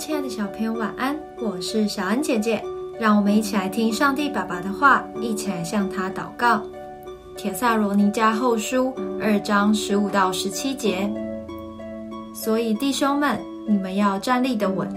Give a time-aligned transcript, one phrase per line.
[0.00, 1.14] 亲爱的小朋友，晚安！
[1.42, 2.64] 我是小恩姐姐，
[2.98, 6.62] 让我们一起来听上帝爸爸的话，一起来向他祷告。
[7.36, 11.12] 铁萨罗尼迦后书二章十五到十七节。
[12.32, 14.88] 所以弟兄们，你们要站立的稳，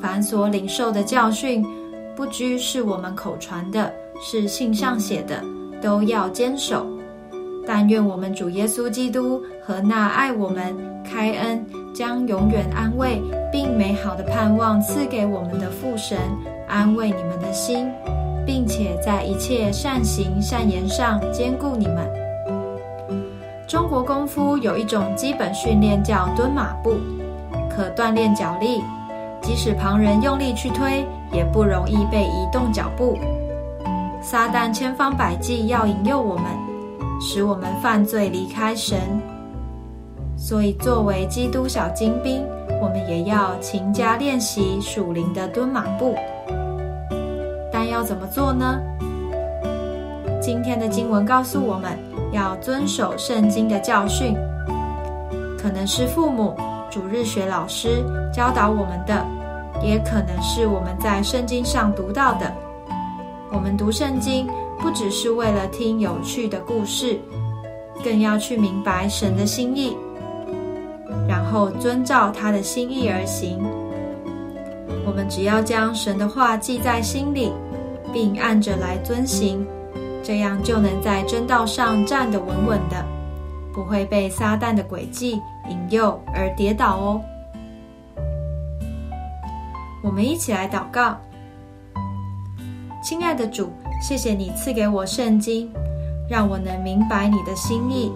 [0.00, 1.66] 凡所领受的教训，
[2.14, 3.92] 不拘是我们口传的，
[4.22, 5.42] 是信上写的，
[5.82, 6.86] 都要坚守。
[7.66, 10.72] 但愿我们主耶稣基督和那爱我们、
[11.02, 13.20] 开恩、将永远安慰
[13.56, 16.18] 并美好的盼望赐给我们的父神，
[16.68, 17.90] 安慰你们的心，
[18.44, 22.06] 并且在一切善行善言上兼顾你们。
[23.66, 26.96] 中国功夫有一种基本训练叫蹲马步，
[27.70, 28.82] 可锻炼脚力，
[29.40, 33.18] 即使旁人用力去推，也不容易被移动脚步。
[34.20, 36.44] 撒旦千方百计要引诱我们。
[37.22, 38.98] 使我们犯罪离开神，
[40.36, 42.44] 所以作为基督小精兵，
[42.80, 46.14] 我们也要勤加练习属灵的蹲马步。
[47.72, 48.80] 但要怎么做呢？
[50.40, 51.98] 今天的经文告诉我们
[52.32, 54.34] 要遵守圣经的教训，
[55.58, 56.54] 可能是父母、
[56.90, 59.26] 主日学老师教导我们的，
[59.82, 62.52] 也可能是我们在圣经上读到的。
[63.52, 64.46] 我们读圣经。
[64.78, 67.18] 不只是为了听有趣的故事，
[68.04, 69.96] 更要去明白神的心意，
[71.50, 73.58] 后遵照他的心意而行。
[75.06, 77.52] 我们只要将神的话记在心里，
[78.12, 79.64] 并按着来遵行，
[80.22, 83.04] 这样就能在真道上站得稳稳的，
[83.72, 87.20] 不会被撒旦的诡计引诱而跌倒哦。
[90.02, 91.16] 我们一起来祷告，
[93.02, 93.70] 亲爱的主。
[93.98, 95.72] 谢谢你赐给我圣经，
[96.28, 98.12] 让我能明白你的心意。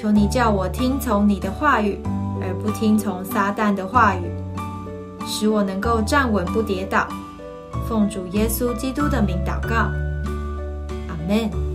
[0.00, 1.98] 求你叫我听从你的话语，
[2.40, 4.30] 而不听从撒旦的话语，
[5.26, 7.08] 使我能够站稳不跌倒。
[7.88, 9.74] 奉主耶稣基督的名祷告，
[11.08, 11.67] 阿门。